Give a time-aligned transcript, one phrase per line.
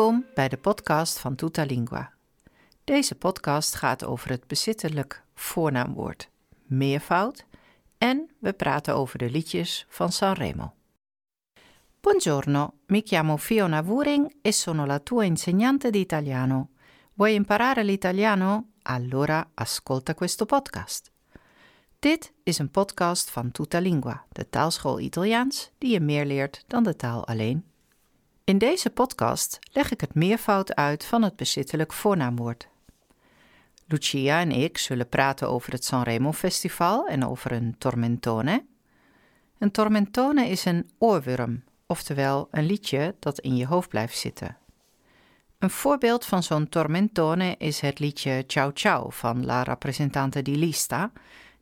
[0.00, 2.12] Welkom bij de podcast van Tuta Lingua.
[2.84, 6.30] Deze podcast gaat over het bezittelijk voornaamwoord
[6.66, 7.44] meervoud
[7.98, 10.72] en we praten over de liedjes van Sanremo.
[12.00, 16.68] Buongiorno, mi chiamo Fiona Wuring e sono la tua insegnante di italiano.
[17.14, 18.64] Vuoi imparare l'italiano?
[18.82, 21.10] Allora ascolta questo podcast.
[21.98, 26.96] Dit is een podcast van Tutalingua, de taalschool Italiaans die je meer leert dan de
[26.96, 27.69] taal alleen.
[28.50, 32.68] In deze podcast leg ik het meervoud uit van het bezittelijk voornaamwoord.
[33.86, 38.64] Lucia en ik zullen praten over het Sanremo Festival en over een tormentone.
[39.58, 44.56] Een tormentone is een oorworm, oftewel een liedje dat in je hoofd blijft zitten.
[45.58, 51.12] Een voorbeeld van zo'n tormentone is het liedje Ciao Ciao van La Rappresentante di Lista,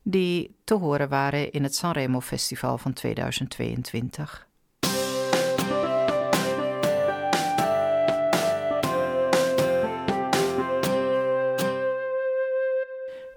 [0.01, 4.48] die te horen waren in het Sanremo Festival van 2022.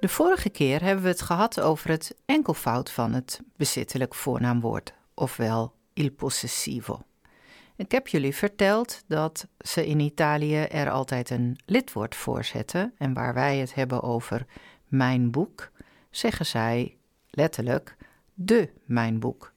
[0.03, 5.75] De vorige keer hebben we het gehad over het enkelvoud van het bezittelijk voornaamwoord, ofwel
[5.93, 7.03] il possessivo.
[7.77, 13.15] Ik heb jullie verteld dat ze in Italië er altijd een lidwoord voor zetten en
[13.15, 14.47] waar wij het hebben over
[14.89, 15.71] mijn boek,
[16.11, 16.97] zeggen zij
[17.31, 17.97] letterlijk
[18.35, 19.53] de mijn boek.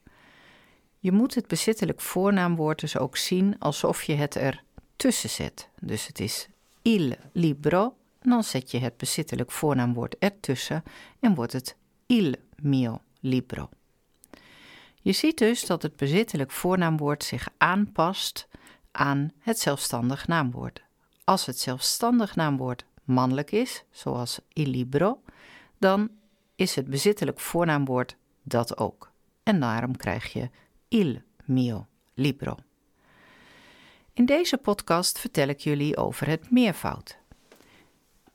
[0.99, 4.63] Je moet het bezittelijk voornaamwoord dus ook zien alsof je het er
[4.95, 5.69] tussen zet.
[5.81, 6.47] Dus het is
[6.81, 7.95] il libro,
[8.29, 10.83] dan zet je het bezittelijk voornaamwoord ertussen
[11.19, 13.69] en wordt het il mio libro.
[15.01, 18.47] Je ziet dus dat het bezittelijk voornaamwoord zich aanpast
[18.91, 20.83] aan het zelfstandig naamwoord.
[21.23, 25.21] Als het zelfstandig naamwoord mannelijk is, zoals il libro,
[25.77, 26.09] dan
[26.55, 29.11] is het bezittelijk voornaamwoord dat ook.
[29.43, 30.49] En daarom krijg je
[30.87, 32.55] il mio libro.
[34.13, 37.17] In deze podcast vertel ik jullie over het meervoud.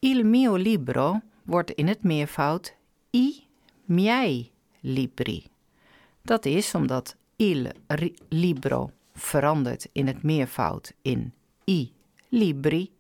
[0.03, 2.75] Il mio libro wordt in het meervoud
[3.11, 3.47] i
[3.84, 4.50] miei
[4.81, 5.47] libri.
[6.22, 7.71] Dat is omdat il
[8.28, 11.33] libro verandert in het meervoud in
[11.65, 11.93] i
[12.28, 12.91] libri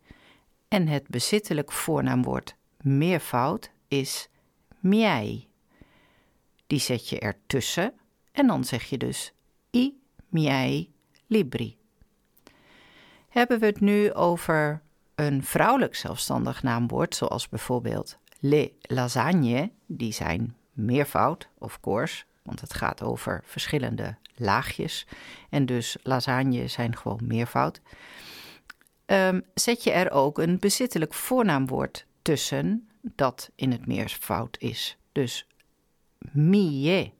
[0.68, 4.28] en het bezittelijk voornaamwoord meervoud is
[4.80, 5.48] miei.
[6.66, 7.92] Die zet je ertussen
[8.32, 9.32] en dan zeg je dus
[9.74, 10.92] i miei
[11.26, 11.76] libri.
[13.28, 14.82] Hebben we het nu over
[15.20, 22.74] een vrouwelijk zelfstandig naamwoord, zoals bijvoorbeeld le lasagne, die zijn meervoud, of course, want het
[22.74, 25.06] gaat over verschillende laagjes.
[25.50, 27.80] En dus lasagne zijn gewoon meervoud.
[29.06, 34.96] Um, zet je er ook een bezittelijk voornaamwoord tussen dat in het meervoud is.
[35.12, 35.46] Dus
[36.18, 37.12] mie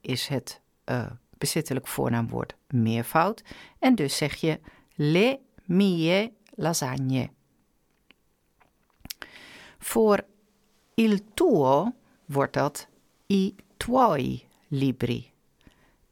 [0.00, 1.06] is het uh,
[1.38, 3.42] bezittelijk voornaamwoord meervoud.
[3.78, 4.60] En dus zeg je
[4.94, 7.30] le mie lasagne.
[9.78, 10.24] Voor
[10.94, 11.94] il tuo
[12.24, 12.88] wordt dat
[13.26, 15.30] i tuoi libri.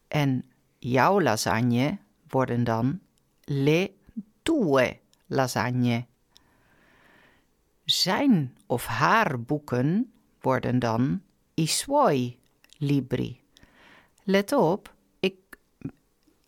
[0.08, 0.44] En
[0.78, 3.00] jouw lasagne worden dan
[3.44, 3.92] le
[4.42, 6.06] tue lasagne.
[7.84, 11.22] Zijn of haar boeken worden dan
[11.54, 12.38] i suoi
[12.78, 13.40] libri.
[14.22, 15.58] Let op, ik,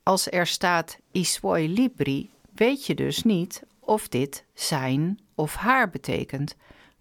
[0.02, 5.90] als er staat i suoi libri, weet je dus niet of dit zijn of haar
[5.90, 6.56] betekent,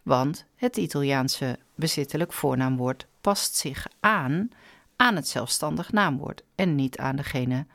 [0.08, 4.50] want het Italiaanse bezittelijk voornaamwoord past zich aan
[4.96, 7.66] aan het zelfstandig naamwoord en niet aan degene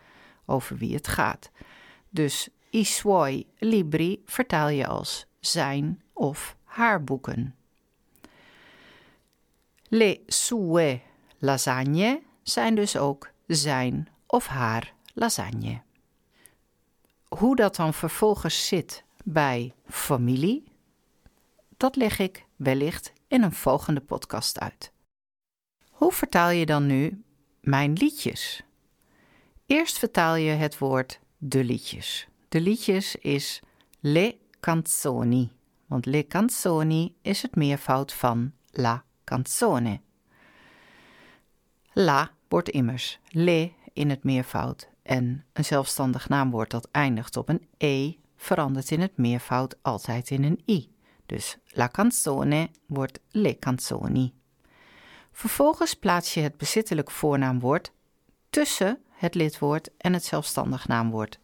[0.44, 1.50] over wie het gaat.
[2.10, 7.54] Dus i suoi libri vertaal je als zijn of haar boeken.
[9.88, 11.00] Le sue
[11.38, 15.80] lasagne zijn dus ook zijn of haar lasagne.
[17.28, 20.71] Hoe dat dan vervolgens zit bij familie,
[21.82, 24.92] dat leg ik wellicht in een volgende podcast uit.
[25.90, 27.24] Hoe vertaal je dan nu
[27.60, 28.62] mijn liedjes?
[29.66, 32.28] Eerst vertaal je het woord de liedjes.
[32.48, 33.60] De liedjes is
[34.00, 35.50] le canzoni,
[35.86, 40.00] want le canzoni is het meervoud van la canzone.
[41.92, 47.66] La wordt immers le in het meervoud en een zelfstandig naamwoord dat eindigt op een
[47.76, 50.91] e verandert in het meervoud altijd in een i.
[51.32, 54.32] Dus la canzone wordt le canzoni.
[55.32, 57.92] Vervolgens plaats je het bezittelijk voornaamwoord
[58.50, 61.38] tussen het lidwoord en het zelfstandig naamwoord.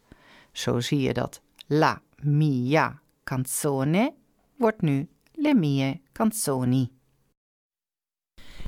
[0.51, 4.13] Zo zie je dat la mia canzone
[4.55, 6.91] wordt nu le mie canzoni.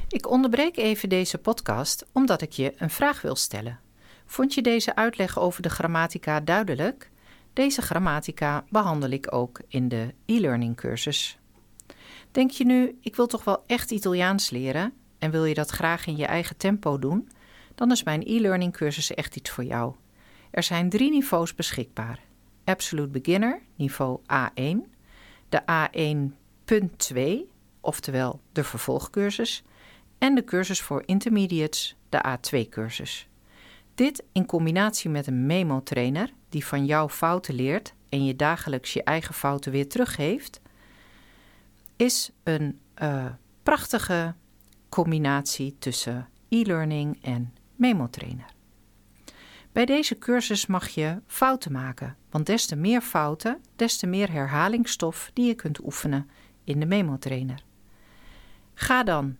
[0.07, 3.79] Ik onderbreek even deze podcast omdat ik je een vraag wil stellen.
[4.25, 7.10] Vond je deze uitleg over de grammatica duidelijk?
[7.53, 11.39] Deze grammatica behandel ik ook in de e-learning cursus.
[12.31, 16.05] Denk je nu, ik wil toch wel echt Italiaans leren en wil je dat graag
[16.05, 17.29] in je eigen tempo doen?
[17.75, 19.95] Dan is mijn e-learning cursus echt iets voor jou.
[20.51, 22.19] Er zijn drie niveaus beschikbaar.
[22.63, 24.77] Absolute Beginner, niveau A1,
[25.49, 27.19] de A1.2,
[27.81, 29.63] oftewel de vervolgcursus,
[30.17, 33.27] en de cursus voor intermediates, de A2-cursus.
[34.01, 39.03] Dit in combinatie met een memo-trainer die van jouw fouten leert en je dagelijks je
[39.03, 40.61] eigen fouten weer teruggeeft,
[41.95, 43.25] is een uh,
[43.63, 44.35] prachtige
[44.89, 48.45] combinatie tussen e-learning en memo-trainer.
[49.71, 54.31] Bij deze cursus mag je fouten maken, want des te meer fouten, des te meer
[54.31, 56.29] herhalingsstof die je kunt oefenen
[56.63, 57.63] in de memo-trainer.
[58.73, 59.37] Ga dan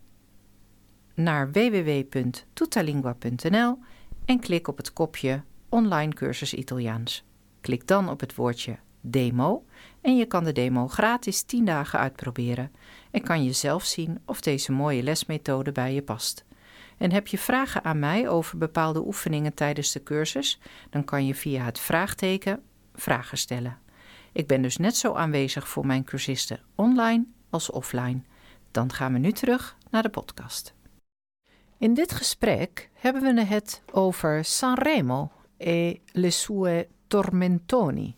[1.14, 3.78] naar www.tutalingua.nl
[4.24, 7.24] en klik op het kopje Online cursus Italiaans.
[7.60, 9.64] Klik dan op het woordje demo
[10.00, 12.72] en je kan de demo gratis 10 dagen uitproberen
[13.10, 16.44] en kan je zelf zien of deze mooie lesmethode bij je past.
[16.98, 20.60] En heb je vragen aan mij over bepaalde oefeningen tijdens de cursus,
[20.90, 22.62] dan kan je via het vraagteken
[22.94, 23.78] vragen stellen.
[24.32, 28.20] Ik ben dus net zo aanwezig voor mijn cursisten online als offline.
[28.70, 30.74] Dan gaan we nu terug naar de podcast.
[31.82, 38.16] In dit gesprek hebben we het over Sanremo e le sue tormentoni.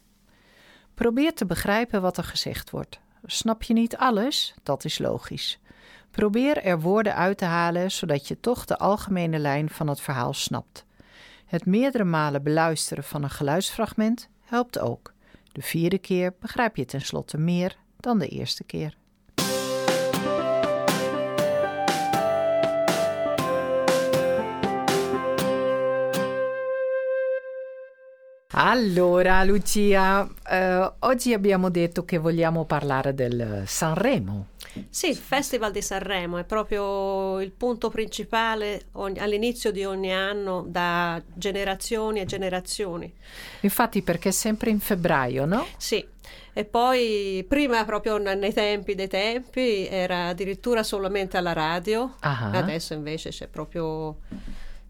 [0.94, 3.00] Probeer te begrijpen wat er gezegd wordt.
[3.24, 4.54] Snap je niet alles?
[4.62, 5.58] Dat is logisch.
[6.10, 10.34] Probeer er woorden uit te halen zodat je toch de algemene lijn van het verhaal
[10.34, 10.84] snapt.
[11.44, 15.12] Het meerdere malen beluisteren van een geluidsfragment helpt ook.
[15.52, 18.96] De vierde keer begrijp je tenslotte meer dan de eerste keer.
[28.56, 34.50] Allora, Lucia, eh, oggi abbiamo detto che vogliamo parlare del Sanremo.
[34.88, 40.64] Sì, il Festival di Sanremo è proprio il punto principale ogni, all'inizio di ogni anno
[40.68, 43.12] da generazioni e generazioni.
[43.62, 45.66] Infatti perché è sempre in febbraio, no?
[45.76, 46.06] Sì,
[46.52, 52.50] e poi prima proprio nei tempi dei tempi era addirittura solamente alla radio, ah.
[52.52, 54.18] adesso invece c'è proprio,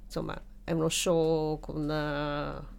[0.05, 1.89] insomma, è uno show con...
[1.89, 2.73] Uh,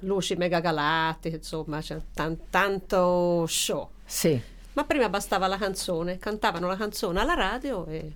[0.00, 3.88] luci megagalattiche, insomma, c'è tan- tanto show.
[4.04, 4.40] Sì.
[4.72, 8.12] Ma prima bastava la canzone, cantavano la canzone alla radio e...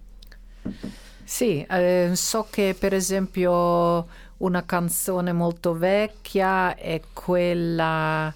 [1.24, 4.06] Sì, eh, so che per esempio
[4.38, 8.32] una canzone molto vecchia è quella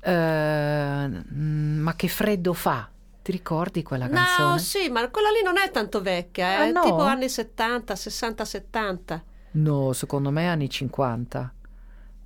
[0.00, 2.88] eh, Ma che freddo fa.
[3.22, 4.50] Ti ricordi quella canzone?
[4.52, 6.82] No, sì, ma quella lì non è tanto vecchia, è ah, no?
[6.82, 9.24] tipo anni 70, 60, 70.
[9.50, 11.52] No, secondo me anni 50.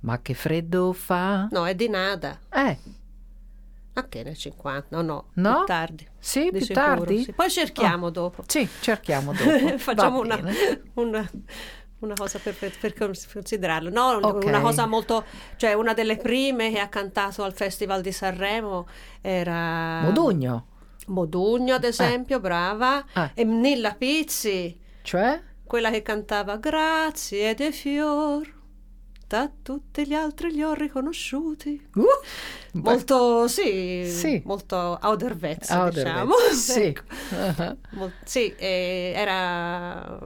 [0.03, 1.47] Ma che freddo fa?
[1.51, 2.37] No, è di nada.
[2.51, 2.77] Eh.
[3.93, 4.87] Ma che nel 50?
[4.89, 5.57] No, no, no?
[5.57, 6.07] più tardi.
[6.19, 7.23] Sì, più sicuro, tardi?
[7.23, 7.31] Sì.
[7.31, 8.09] Poi cerchiamo oh.
[8.09, 8.43] dopo.
[8.47, 9.77] Sì, cerchiamo dopo.
[9.77, 10.37] Facciamo una,
[10.95, 11.29] una,
[11.99, 13.89] una, cosa per, per, per considerarlo.
[13.91, 14.49] No, okay.
[14.49, 15.23] una cosa molto...
[15.55, 18.87] Cioè, una delle prime che ha cantato al Festival di Sanremo
[19.21, 20.01] era...
[20.01, 20.67] Modugno.
[21.07, 21.87] Modugno, ad eh.
[21.87, 22.41] esempio, eh.
[22.41, 23.05] brava.
[23.13, 23.31] Eh.
[23.35, 24.77] E Nilla Pizzi.
[25.01, 25.41] Cioè?
[25.63, 28.61] Quella che cantava Grazie de fior
[29.33, 31.83] da tutti gli altri li ho riconosciuti.
[31.95, 32.03] Uh,
[32.73, 36.33] molto, sì, sì, molto Auderwetz, diciamo.
[36.51, 37.01] Sì, ecco.
[37.31, 37.77] uh-huh.
[37.93, 40.19] Mol- sì eh, era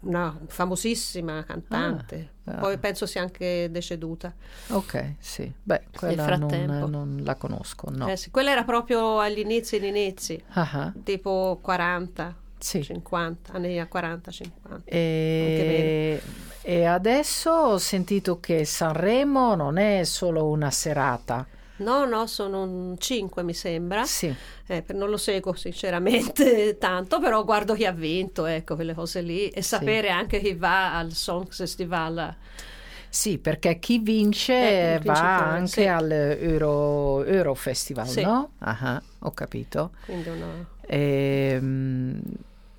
[0.00, 2.32] una famosissima cantante.
[2.44, 2.58] Ah, ah.
[2.58, 4.34] Poi penso sia anche deceduta.
[4.68, 5.50] Ok, sì.
[5.62, 8.08] Beh, quella non, non, la conosco, no.
[8.08, 11.02] Eh sì, quella era proprio agli inizi, inizi, uh-huh.
[11.02, 12.82] tipo 40, sì.
[12.82, 14.82] 50, anni 40, 50.
[14.84, 16.20] E...
[16.62, 21.46] E adesso ho sentito che Sanremo non è solo una serata.
[21.76, 24.04] No, no, sono cinque mi sembra.
[24.04, 24.34] Sì.
[24.66, 29.48] Eh, non lo seguo sinceramente tanto, però guardo chi ha vinto, ecco, quelle cose lì,
[29.48, 30.12] e sapere sì.
[30.12, 32.36] anche chi va al Song Festival.
[33.08, 35.86] Sì, perché chi vince eh, va anche sì.
[35.86, 38.22] al Euro, Euro Festival, sì.
[38.22, 38.52] no?
[38.58, 39.92] Ah, ho capito.
[40.04, 40.66] Quindi una...
[40.86, 42.22] Ehm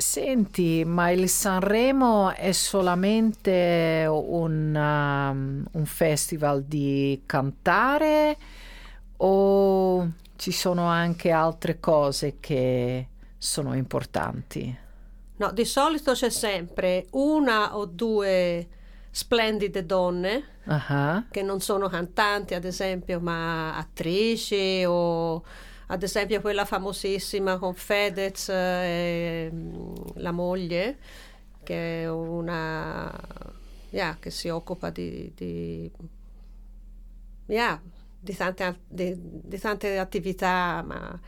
[0.02, 8.36] Senti, ma il Sanremo è solamente un, um, un festival di cantare
[9.18, 14.76] o ci sono anche altre cose che sono importanti?
[15.38, 18.68] No, di solito c'è sempre una o due
[19.12, 21.26] splendide donne uh-huh.
[21.30, 25.44] che non sono cantanti, ad esempio, ma attrici o
[25.92, 30.98] ad esempio quella famosissima con Fedez e mm, la moglie,
[31.64, 33.12] che è una
[33.90, 35.92] yeah, che si occupa di, di
[37.48, 37.80] yeah,
[38.18, 41.20] di, tante, di, tante attività, ma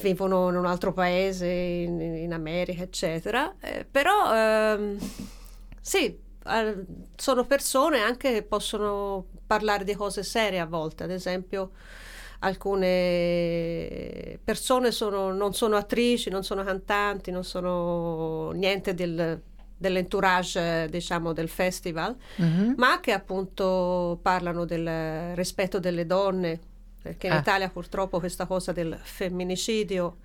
[0.00, 3.56] vivono in un altro paese, in, in America, eccetera.
[3.60, 4.98] Eh, però ehm,
[5.82, 6.84] sì, eh,
[7.14, 11.72] sono persone anche che possono parlare di cose serie a volte, ad esempio
[12.40, 19.40] alcune persone sono, non sono attrici, non sono cantanti, non sono niente del,
[19.76, 22.72] dell'entourage diciamo del festival, mm-hmm.
[22.76, 26.60] ma che appunto parlano del rispetto delle donne,
[27.02, 27.38] perché in ah.
[27.38, 30.18] Italia purtroppo questa cosa del femminicidio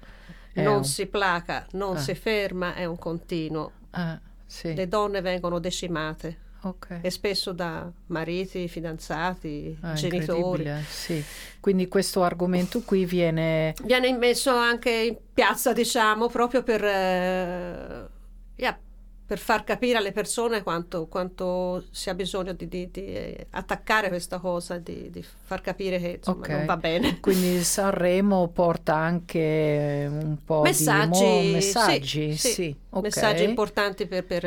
[0.54, 0.86] è non un...
[0.86, 2.00] si placa, non ah.
[2.00, 3.72] si ferma, è un continuo.
[3.92, 4.74] Ah, sì.
[4.74, 6.48] Le donne vengono decimate.
[6.62, 7.00] Okay.
[7.01, 10.70] E spesso da mariti, fidanzati, ah, genitori.
[10.88, 11.24] Sì.
[11.60, 13.74] Quindi questo argomento qui viene...
[13.84, 16.82] Viene messo anche in piazza, diciamo, proprio per...
[16.84, 18.10] Uh,
[18.56, 18.78] yeah,
[19.29, 24.39] per far capire alle persone quanto, quanto si ha bisogno di, di, di, attaccare questa
[24.39, 26.55] cosa, di, di far capire che insomma, okay.
[26.55, 27.19] non va bene.
[27.21, 32.75] Quindi Sanremo porta anche un po' messaggi, di mo- messaggi, sì, sì.
[32.89, 33.01] Okay.
[33.03, 34.41] messaggi importanti per, per,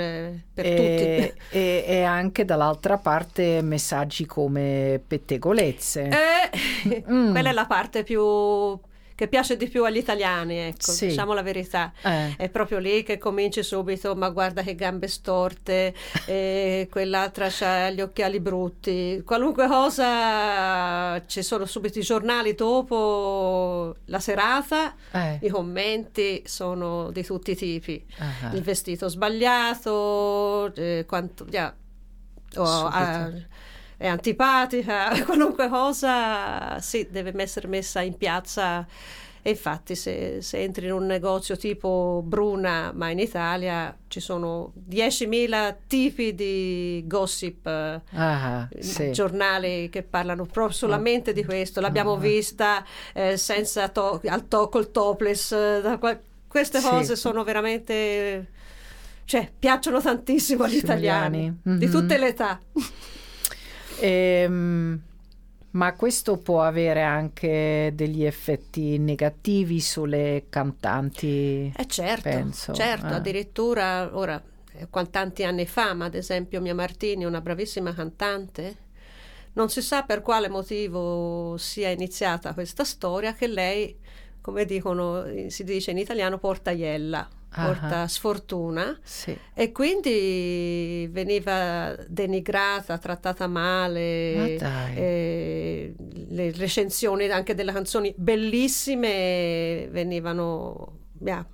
[0.53, 1.41] per e, tutti.
[1.57, 6.09] E, e, anche dall'altra parte messaggi come pettegolezze.
[6.09, 7.31] Eh, mm.
[7.31, 8.21] Quella è la parte più
[9.23, 11.07] che piace di più agli italiani, ecco, sì.
[11.07, 11.93] diciamo la verità.
[12.03, 12.35] Eh.
[12.37, 15.95] È proprio lì che cominci subito, ma guarda che gambe storte,
[16.27, 24.19] e quell'altra ha gli occhiali brutti, qualunque cosa, ci sono subito i giornali dopo la
[24.19, 25.39] serata, eh.
[25.43, 28.05] i commenti sono di tutti i tipi.
[28.19, 28.57] Uh-huh.
[28.57, 31.47] Il vestito sbagliato, eh, quanto...
[31.49, 31.73] Yeah,
[32.57, 32.91] oh,
[34.03, 38.85] è antipatica, qualunque cosa sì, deve essere messa in piazza.
[39.45, 44.73] E infatti se, se, entri in un negozio tipo Bruna, ma in Italia ci sono
[44.89, 49.13] 10.000 tipi di gossip, ah, sì.
[49.13, 51.81] giornali che parlano proprio solamente di questo.
[51.81, 52.19] L'abbiamo ah.
[52.19, 55.99] vista eh, senza to- al to- col topless.
[55.99, 56.19] Qua-
[56.49, 56.89] queste sì.
[56.89, 58.51] cose sono veramente...
[59.25, 61.79] cioè, piacciono tantissimo agli italiani, mm-hmm.
[61.79, 62.61] di tutte le età.
[64.03, 65.01] Ehm,
[65.71, 71.73] ma questo può avere anche degli effetti negativi sulle cantanti?
[71.75, 72.73] Eh certo, penso.
[72.75, 73.15] certo, eh.
[73.15, 74.43] addirittura ora,
[74.75, 78.77] eh, tanti anni fa, ma ad esempio Mia Martini, una bravissima cantante,
[79.55, 83.97] non si sa per quale motivo sia iniziata questa storia che lei,
[84.41, 88.07] come dicono, si dice in italiano, porta iella porta uh-huh.
[88.07, 89.37] sfortuna sì.
[89.53, 94.57] e quindi veniva denigrata, trattata male,
[94.95, 95.95] eh,
[96.29, 101.47] le recensioni anche delle canzoni bellissime venivano yeah,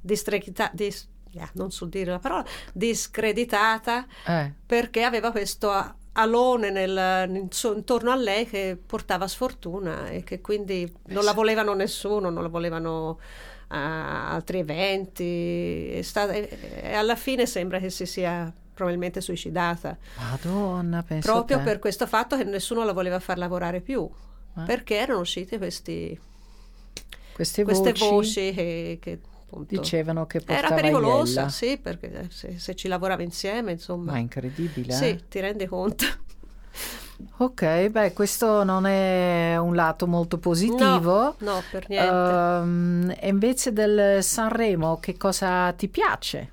[0.00, 4.52] discredita- dis- yeah, non so dire la parola, discreditata eh.
[4.64, 5.70] perché aveva questo
[6.12, 12.30] alone nel, intorno a lei che portava sfortuna e che quindi non la volevano nessuno,
[12.30, 13.18] non la volevano
[13.68, 19.96] a altri eventi e, sta, e alla fine sembra che si sia probabilmente suicidata.
[20.18, 24.08] Madonna, penso Proprio per questo fatto che nessuno la voleva far lavorare più,
[24.56, 24.62] eh?
[24.62, 26.18] perché erano uscite questi,
[27.32, 31.50] queste, queste voci, voci che, che appunto, dicevano che era pericolosa, iella.
[31.50, 34.12] sì, perché se, se, ci lavorava insieme, insomma.
[34.12, 34.92] Ma incredibile.
[34.92, 35.28] Sì, eh?
[35.28, 36.04] ti rendi conto.
[37.38, 41.36] Ok, beh, questo non è un lato molto positivo.
[41.38, 42.10] No, no per niente.
[42.10, 46.52] Um, e invece del Sanremo, che cosa ti piace?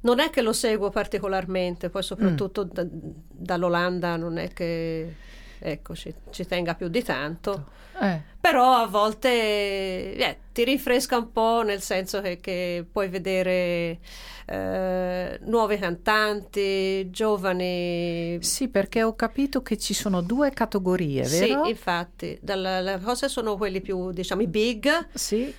[0.00, 2.70] Non è che lo seguo particolarmente, poi soprattutto mm.
[2.72, 5.14] da, dall'Olanda non è che
[5.60, 7.76] ecco, ci, ci tenga più di tanto.
[8.00, 8.20] Eh.
[8.40, 13.98] Però a volte eh, ti rinfresca un po', nel senso che, che puoi vedere
[14.46, 18.38] eh, nuovi cantanti, giovani.
[18.40, 21.64] Sì, perché ho capito che ci sono due categorie, vero?
[21.64, 22.38] Sì, infatti.
[22.40, 25.08] Dalla, le cose sono quelli più, diciamo, i big.
[25.14, 25.52] Sì.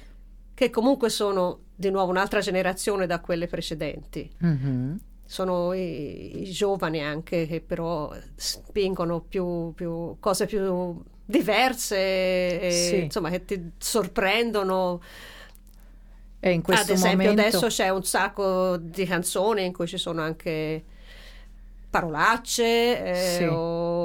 [0.54, 4.30] Che comunque sono di nuovo un'altra generazione da quelle precedenti.
[4.44, 4.96] Mm-hmm
[5.30, 13.04] sono i, i, giovani anche che però spingono più, più cose più diverse, e, sì.
[13.04, 15.00] insomma, che ti sorprendono.
[16.40, 17.42] E in questo Ad esempio, momento...
[17.42, 20.84] adesso c'è un sacco di canzoni in cui ci sono anche
[21.92, 23.44] parolacce eh, sì.
[23.44, 23.99] o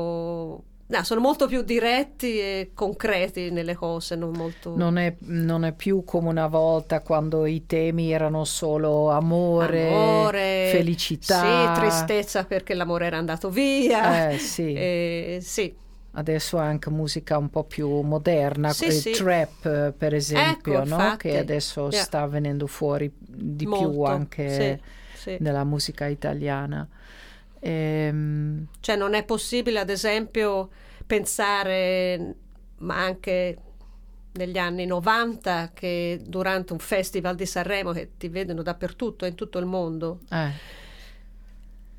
[0.86, 4.76] No, sono molto più diretti e concreti nelle cose, non molto...
[4.76, 10.68] Non è, non è, più come una volta quando i temi erano solo amore, amore
[10.70, 11.74] felicità.
[11.74, 14.30] Sì, tristezza perché l'amore era andato via.
[14.30, 14.72] Eh, sì.
[14.84, 15.74] Eh, sì.
[16.16, 19.10] Adesso anche musica un po' più moderna, sì, sì.
[19.12, 21.16] trap per esempio, ecco, no?
[21.16, 22.02] che adesso yeah.
[22.02, 24.80] sta venendo fuori di molto, più anche
[25.38, 26.86] nella musica italiana.
[27.64, 28.66] Ehm...
[28.80, 30.70] Cioè non è possibile, ad esempio,
[31.06, 32.34] pensare,
[32.78, 33.58] ma anche
[34.32, 39.58] negli anni 90, che durante un festival di Sanremo, che ti vedono dappertutto, in tutto
[39.58, 40.82] il mondo, eh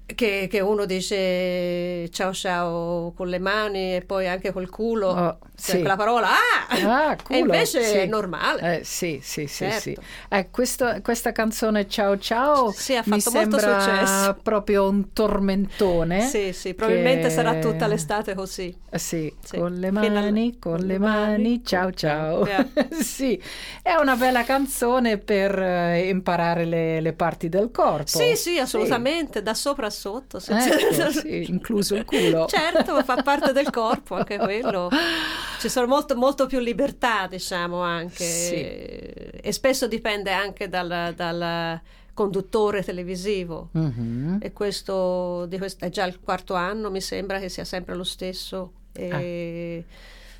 [0.06, 5.38] che, che, uno dice ciao ciao con le mani e poi anche col culo, oh,
[5.56, 5.78] sì.
[5.78, 7.10] con la parola ah!
[7.10, 7.98] ah culo, e invece sì.
[7.98, 8.80] è normale.
[8.80, 9.80] Eh, sì, sì, sì, certo.
[9.80, 9.98] sì.
[10.30, 14.38] Eh, questo, questa canzone ciao ciao sì, ha fatto mi molto successo.
[14.44, 16.22] proprio un tormentone.
[16.22, 17.34] Sì, sì, probabilmente che...
[17.34, 18.76] sarà tutta l'estate così.
[18.92, 19.58] Eh, sì, sì.
[19.58, 22.46] con le mani, con le mani, ciao ciao.
[22.46, 22.68] Yeah.
[23.02, 23.42] sì,
[23.82, 28.06] è una bella canzone per uh, imparare le, le, parti del corpo.
[28.06, 32.46] Sì, sì, assolutamente, da sopra sotto, ecco, sì, incluso il culo.
[32.50, 34.90] certo, fa parte del corpo anche quello.
[35.60, 38.24] Ci sono molto, molto più libertà, diciamo, anche.
[38.24, 38.56] Sì.
[38.56, 41.82] E spesso dipende anche dal, dal
[42.14, 43.70] conduttore televisivo.
[43.78, 44.38] Mm-hmm.
[44.42, 48.74] E questo, questo, è già il quarto anno, mi sembra che sia sempre lo stesso.
[48.92, 49.94] E, ah.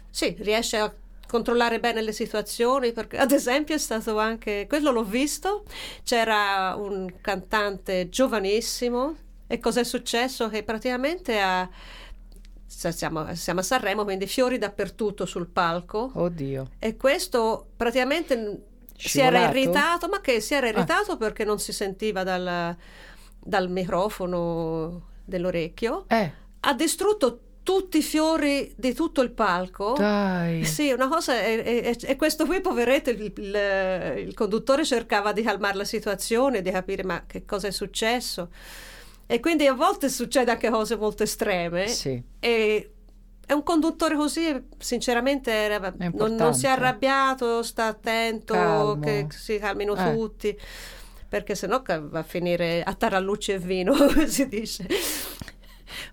[0.10, 0.94] Sì, riesce a
[1.28, 5.64] controllare bene le situazioni perché ad esempio è stato anche quello l'ho visto
[6.04, 9.16] c'era un cantante giovanissimo
[9.56, 10.50] e cos'è successo?
[10.50, 11.68] Che praticamente ha,
[12.68, 16.12] siamo, siamo, a Sanremo, quindi fiori dappertutto sul palco.
[16.14, 16.72] Oddio.
[16.80, 18.36] E questo praticamente
[18.96, 19.08] Scivolato?
[19.08, 20.70] si era irritato, ma che si era ah.
[20.70, 21.18] irritato ah.
[21.18, 22.76] perché non si sentiva dal,
[23.40, 26.06] dal microfono dell'orecchio.
[26.08, 26.32] Eh.
[26.60, 29.96] Ha distrutto tutti i fiori di tutto il palco.
[29.98, 30.66] Dai.
[30.66, 31.42] Sì, una cosa.
[31.42, 37.04] E, questo qui, poveretto, il, il, il, conduttore cercava di calmare la situazione, di capire
[37.04, 38.50] ma che cosa è successo.
[39.28, 41.88] E quindi a volte succede anche cose molto estreme.
[41.88, 42.22] Sì.
[42.40, 42.90] E
[43.46, 49.00] è un conduttore così, sinceramente, era, non, non, si è arrabbiato, sta attento, Calmo.
[49.00, 50.14] che si calmino eh.
[50.14, 50.60] tutti,
[51.30, 53.94] perché sennò va a finire a tarallucci e vino,
[54.26, 54.88] si dice.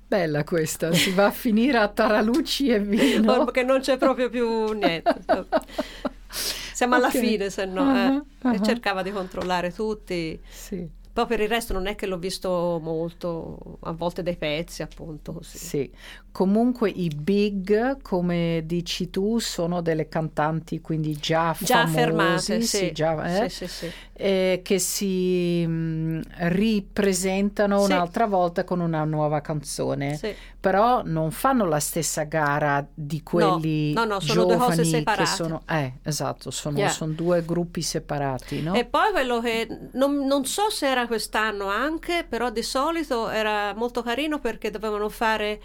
[0.07, 3.45] Bella questa, si va a finire a taralucci e vino.
[3.45, 5.25] Perché non c'è proprio più niente.
[6.29, 7.11] Siamo okay.
[7.11, 7.83] alla fine, se no.
[7.83, 8.49] Uh-huh, eh.
[8.49, 8.63] uh-huh.
[8.63, 10.39] Cercava di controllare tutti.
[10.51, 10.87] Sì.
[11.13, 15.35] Poi per il resto non è che l'ho visto molto, a volte dei pezzi appunto.
[15.35, 15.59] Così.
[15.59, 15.93] Sì,
[16.33, 22.67] comunque i big, come dici tu, sono delle cantanti quindi già, già famose, affermate, sì,
[22.67, 29.41] sì, già, eh, sì, eh, che si mh, mm, ripresentano un'altra volta con una nuova
[29.41, 30.19] canzone,
[30.59, 35.27] però non fanno la stessa gara di quelli no, no, no sono due cose separate.
[35.27, 36.89] Sono, eh, esatto, sono, yeah.
[36.89, 38.63] sono, due gruppi separati.
[38.63, 38.75] No?
[38.75, 43.75] E poi quello che non, non so se era quest'anno anche, però di solito era
[43.75, 45.61] molto carino perché dovevano fare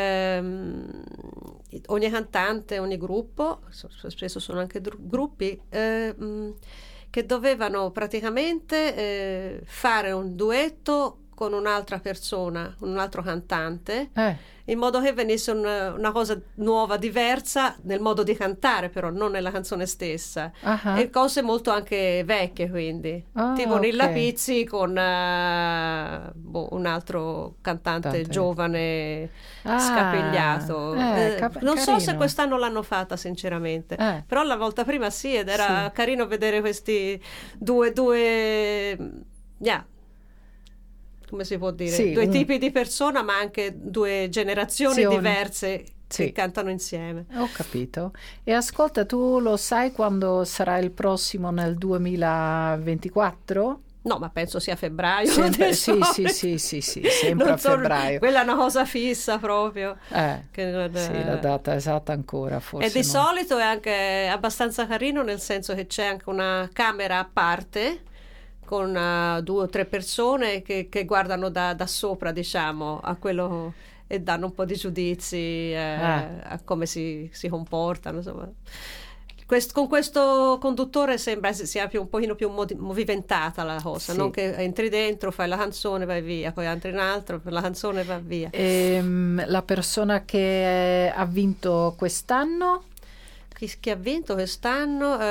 [0.00, 1.02] ehm,
[1.86, 6.54] ogni cantante, ogni gruppo, spesso sono anche dru- gruppi, ehm,
[7.10, 14.10] che dovevano praticamente eh, fare un duetto con un'altra persona, un altro cantante.
[14.12, 19.10] Eh in modo che venisse un, una cosa nuova, diversa nel modo di cantare, però
[19.10, 20.52] non nella canzone stessa.
[20.62, 20.96] Uh-huh.
[20.96, 23.24] E cose molto anche vecchie, quindi.
[23.34, 23.90] Oh, tipo okay.
[23.90, 28.28] Nilla Pizzi con uh, boh, un altro cantante Tante.
[28.28, 29.30] giovane
[29.62, 30.94] ah, scapigliato.
[30.94, 31.98] Eh, cap- non carino.
[31.98, 34.22] so se quest'anno l'hanno fatta, sinceramente, eh.
[34.24, 35.92] però la volta prima sì, ed era sì.
[35.94, 37.20] carino vedere questi
[37.58, 38.96] due, due
[39.58, 39.84] yeah,
[41.30, 42.30] come si può dire, sì, due un...
[42.30, 46.24] tipi di persona, ma anche due generazioni sì, diverse sì.
[46.24, 47.24] che cantano insieme.
[47.36, 48.12] Ho capito.
[48.44, 53.80] E ascolta, tu lo sai quando sarà il prossimo nel 2024?
[54.02, 55.30] No, ma penso sia febbraio.
[55.30, 58.18] Sempre, sì, sì, sì, sì, sì, sempre non a febbraio.
[58.18, 59.98] quella è una cosa fissa proprio.
[60.08, 62.86] Eh, non, sì, la data esatta ancora forse.
[62.86, 63.04] E di non...
[63.04, 68.04] solito è anche abbastanza carino nel senso che c'è anche una camera a parte
[68.70, 73.74] con uh, due o tre persone che, che guardano da, da, sopra, diciamo, a quello
[74.06, 76.38] e danno un po' di giudizi eh, ah.
[76.42, 78.18] a come si, si comportano.
[78.18, 78.48] Insomma.
[79.44, 84.18] Quest, con questo conduttore sembra sia più, un pochino più modi, movimentata la cosa, sì.
[84.18, 88.04] non che entri dentro, fai la canzone, vai via, poi entri in altro, la canzone
[88.04, 88.50] va via.
[88.52, 92.84] E, ehm, la persona che ha vinto quest'anno?
[93.52, 95.20] Chi, chi ha vinto quest'anno?
[95.20, 95.24] Eh...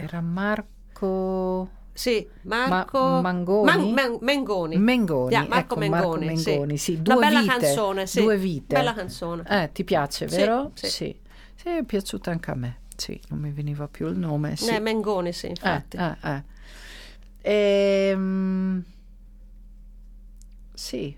[0.00, 1.80] Era Marco...
[1.94, 3.64] Sì, Marco Ma- Mangoni.
[3.70, 4.76] Man- Man- Mengoni.
[4.78, 5.32] Mengoni.
[5.32, 6.78] Yeah, Marco, ecco, Mengoni, Marco Mengoni.
[6.78, 6.92] Sì.
[6.92, 7.02] Sì.
[7.02, 8.22] Due Una bella vite, canzone, sì.
[8.22, 8.74] Due vite.
[8.74, 9.42] Bella canzone.
[9.46, 10.70] Eh, ti piace, vero?
[10.74, 10.86] Sì.
[10.88, 11.20] Sì,
[11.54, 11.68] sì.
[11.68, 12.78] è piaciuta anche a me.
[12.96, 14.56] Sì, non mi veniva più il nome.
[14.56, 14.70] Sì.
[14.70, 15.96] Eh, Mengoni, sì, infatti.
[15.96, 16.42] Eh, eh,
[17.42, 18.10] eh.
[18.10, 18.84] Ehm...
[20.72, 21.16] Sì.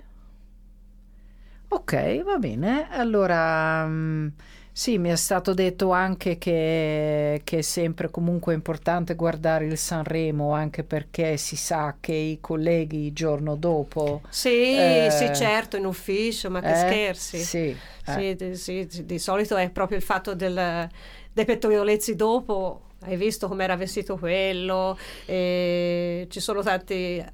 [1.68, 2.88] Ok, va bene.
[2.90, 3.84] Allora...
[3.84, 4.32] Um,
[4.76, 10.52] Sì, mi è stato detto anche che, che, è sempre comunque importante guardare il Sanremo,
[10.52, 14.22] anche perché si sa che i colleghi il giorno dopo...
[14.30, 17.38] Sì, eh, sì, certo, in ufficio, ma che eh, scherzi.
[17.38, 18.34] Sì, sì, eh.
[18.34, 20.88] di, sì, di, solito è proprio il fatto del,
[21.32, 27.24] dei pettorolezzi dopo, hai visto com'era vestito quello, ci sono tanti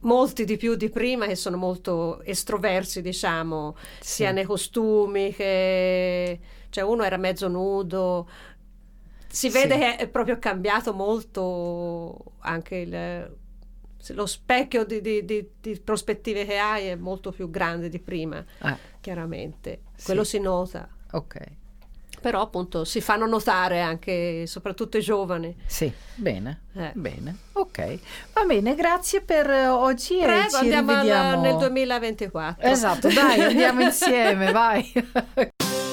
[0.00, 4.14] molti di più di prima che sono molto estroversi, diciamo, sì.
[4.14, 8.28] sia nei costumi che cioè uno era mezzo nudo.
[9.28, 9.80] Si vede sì.
[9.80, 13.36] che è proprio cambiato molto anche il,
[14.14, 18.44] lo specchio di, di, di, di, prospettive che hai è molto più grande di prima,
[18.60, 18.78] ah.
[19.00, 19.82] chiaramente.
[20.02, 20.36] Quello sì.
[20.36, 20.88] si nota.
[21.12, 21.64] Ok
[22.26, 25.54] però appunto si fanno notare anche soprattutto i giovani.
[25.64, 26.90] Sì, bene, eh.
[26.94, 27.98] bene, ok.
[28.32, 31.40] Va bene, grazie per oggi Prego, ci andiamo rivediamo...
[31.40, 32.68] nel 2024.
[32.68, 34.92] Esatto, dai, andiamo insieme, vai.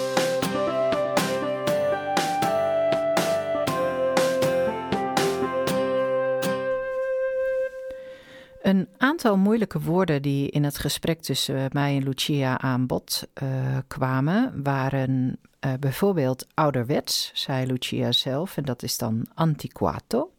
[8.63, 13.77] Een aantal moeilijke woorden die in het gesprek tussen mij en Lucia aan bod uh,
[13.87, 20.31] kwamen, waren uh, bijvoorbeeld ouderwets, zei Lucia zelf, en dat is dan antiquato.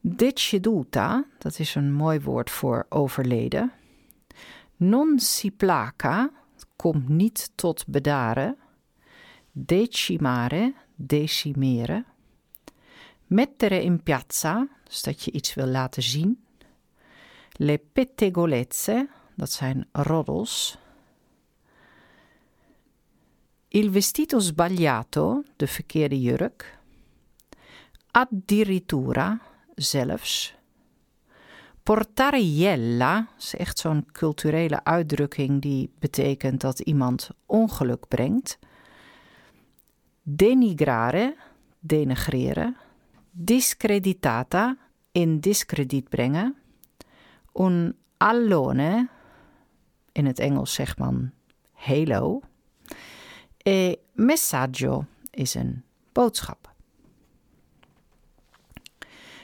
[0.00, 3.72] Deceduta, dat is een mooi woord voor overleden.
[4.76, 6.30] Non si placa,
[6.76, 8.56] komt niet tot bedaren.
[9.52, 12.06] Decimare, decimeren.
[13.26, 16.44] Mettere in piazza, dus dat je iets wil laten zien.
[17.58, 20.78] Le pettegolezze, dat zijn roddels.
[23.68, 26.78] Il vestito sbagliato, de verkeerde jurk.
[28.10, 29.40] Addirittura,
[29.74, 30.54] zelfs.
[31.82, 38.58] Portariella is echt zo'n culturele uitdrukking die betekent dat iemand ongeluk brengt.
[40.22, 41.36] Denigrare,
[41.78, 42.76] denigreren.
[43.30, 44.76] Discreditata,
[45.12, 46.56] in discrediet brengen.
[47.58, 49.08] Un allone,
[50.12, 51.32] in het Engels zegt man
[51.72, 52.40] halo.
[53.56, 56.74] E messaggio is een boodschap.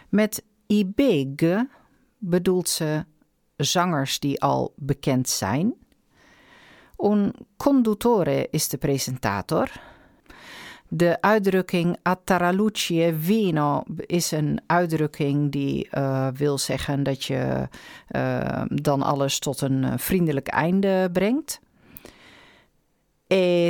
[0.09, 1.65] Met i big
[2.19, 3.05] bedoelt ze
[3.57, 5.75] zangers die al bekend zijn.
[6.99, 9.71] Un conduttore is de presentator.
[10.95, 17.69] De uitdrukking attaralucci vino is een uitdrukking die uh, wil zeggen dat je
[18.11, 21.61] uh, dan alles tot een vriendelijk einde brengt.
[23.27, 23.69] E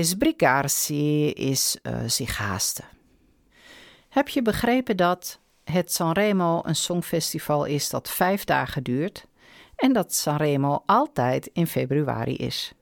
[1.35, 2.85] is zich haasten.
[4.09, 9.27] Heb je begrepen dat het Sanremo een songfestival is dat vijf dagen duurt
[9.77, 12.73] en dat Sanremo altijd in februari is?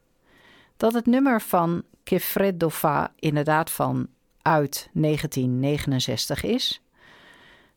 [0.76, 4.09] Dat het nummer van Che Freddo Fa inderdaad van
[4.42, 6.83] uit 1969 is?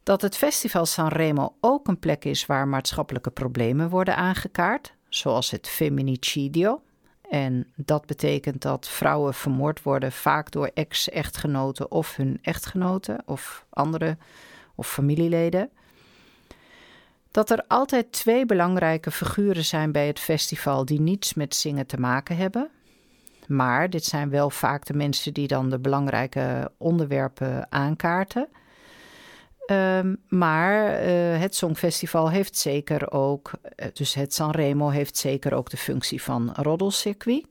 [0.03, 5.67] Dat het festival Sanremo ook een plek is waar maatschappelijke problemen worden aangekaart, zoals het
[5.67, 6.81] feminicidio,
[7.29, 14.17] en dat betekent dat vrouwen vermoord worden, vaak door ex-echtgenoten of hun echtgenoten of andere
[14.75, 15.69] of familieleden.
[17.31, 21.99] Dat er altijd twee belangrijke figuren zijn bij het festival die niets met zingen te
[21.99, 22.69] maken hebben.
[23.47, 28.47] Maar dit zijn wel vaak de mensen die dan de belangrijke onderwerpen aankaarten.
[29.71, 35.69] Um, maar uh, het Songfestival heeft zeker ook, uh, dus het Sanremo heeft zeker ook
[35.69, 37.45] de functie van roddelcircuit.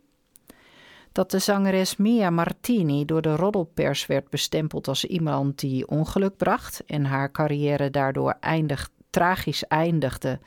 [1.12, 6.85] Dat de zangeres Mia Martini door de roddelpers werd bestempeld als iemand die ongeluk bracht
[6.87, 8.38] en haar carrière daardoor
[9.11, 10.38] tragisch eindigde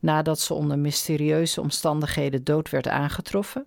[0.00, 3.64] nadat ze onder mysterieuze omstandigheden dood werd aangetroffen.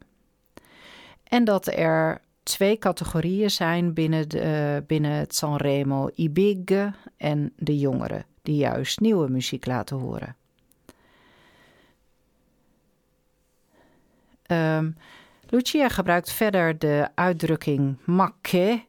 [1.28, 7.80] En dat er twee categorieën zijn binnen, de, binnen het Sanremo: i big en de
[7.80, 10.36] jongeren, die juist nieuwe muziek laten horen.
[14.52, 14.96] Um,
[15.50, 18.84] Lucia gebruikt verder de uitdrukking makke.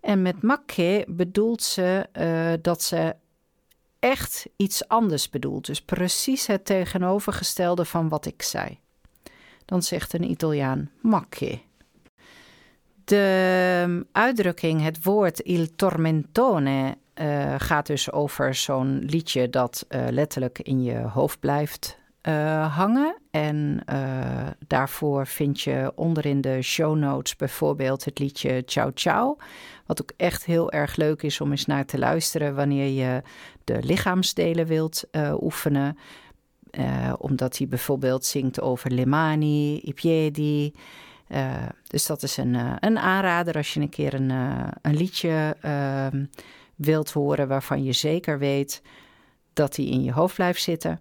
[0.00, 3.16] En met makke bedoelt ze uh, dat ze
[3.98, 5.66] echt iets anders bedoelt.
[5.66, 8.78] Dus precies het tegenovergestelde van wat ik zei.
[9.64, 11.60] Dan zegt een Italiaan makke.
[13.10, 20.06] De ehm, uitdrukking, het woord il tormentone, uh, gaat dus over zo'n liedje dat uh,
[20.10, 23.16] letterlijk in je hoofd blijft uh, hangen.
[23.30, 23.82] En
[24.66, 29.36] daarvoor vind je onderin de show notes bijvoorbeeld het liedje Ciao Ciao.
[29.86, 33.22] Wat ook echt heel erg leuk is om eens naar te luisteren wanneer je
[33.64, 35.04] de lichaamsdelen wilt
[35.40, 35.98] oefenen.
[37.18, 40.72] omdat hij bijvoorbeeld zingt over le mani, i piedi.
[41.86, 44.30] Dus dat is een, een aanrader als je een keer een,
[44.82, 46.24] een liedje ehm,
[46.76, 48.82] wilt horen waarvan je zeker weet
[49.52, 51.00] dat die in je hoofd blijft zitten.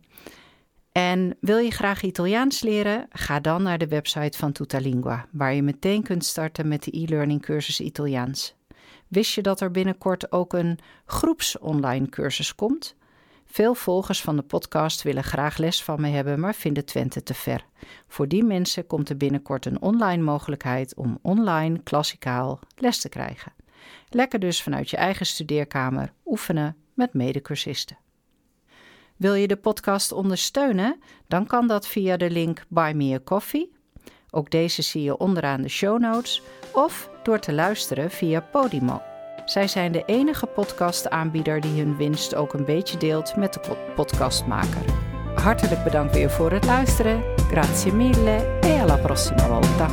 [0.91, 3.07] En wil je graag Italiaans leren?
[3.09, 7.41] Ga dan naar de website van Tutalingua, waar je meteen kunt starten met de e-learning
[7.41, 8.55] cursus Italiaans.
[9.07, 12.95] Wist je dat er binnenkort ook een groeps-online cursus komt?
[13.51, 17.33] Veel volgers van de podcast willen graag les van me hebben, maar vinden Twente te
[17.33, 17.65] ver.
[18.07, 23.53] Voor die mensen komt er binnenkort een online mogelijkheid om online klassikaal les te krijgen.
[24.09, 27.97] Lekker dus vanuit je eigen studeerkamer oefenen met medecursisten.
[29.15, 30.99] Wil je de podcast ondersteunen?
[31.27, 33.71] Dan kan dat via de link Buy Me a Coffee.
[34.29, 36.41] Ook deze zie je onderaan de show notes.
[36.73, 39.08] Of door te luisteren via Podimo.
[39.49, 43.59] Zij zijn de enige podcastaanbieder die hun winst ook een beetje deelt met de
[43.95, 44.81] podcastmaker.
[45.35, 47.23] Hartelijk bedankt weer voor het luisteren.
[47.51, 49.87] Grazie mille e alla prossima volta.